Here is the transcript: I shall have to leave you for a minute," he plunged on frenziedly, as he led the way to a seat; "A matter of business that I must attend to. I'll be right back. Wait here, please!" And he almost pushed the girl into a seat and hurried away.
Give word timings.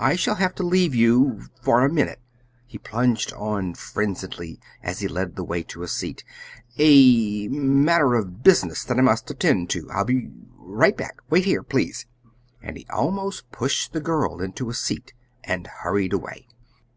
I 0.00 0.16
shall 0.16 0.34
have 0.34 0.56
to 0.56 0.64
leave 0.64 0.92
you 0.92 1.40
for 1.62 1.84
a 1.84 1.88
minute," 1.88 2.18
he 2.66 2.78
plunged 2.78 3.32
on 3.34 3.74
frenziedly, 3.74 4.58
as 4.82 4.98
he 4.98 5.06
led 5.06 5.36
the 5.36 5.44
way 5.44 5.62
to 5.62 5.84
a 5.84 5.86
seat; 5.86 6.24
"A 6.78 7.46
matter 7.46 8.16
of 8.16 8.42
business 8.42 8.82
that 8.82 8.98
I 8.98 9.02
must 9.02 9.30
attend 9.30 9.70
to. 9.70 9.88
I'll 9.92 10.04
be 10.04 10.32
right 10.56 10.96
back. 10.96 11.18
Wait 11.30 11.44
here, 11.44 11.62
please!" 11.62 12.06
And 12.60 12.76
he 12.76 12.88
almost 12.90 13.52
pushed 13.52 13.92
the 13.92 14.00
girl 14.00 14.40
into 14.42 14.68
a 14.68 14.74
seat 14.74 15.12
and 15.44 15.68
hurried 15.68 16.12
away. 16.12 16.48